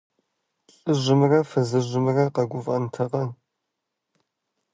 [0.83, 3.23] ЛӀыжьымрэ фызыжьымрэ къэгуфӀэнтэкъэ?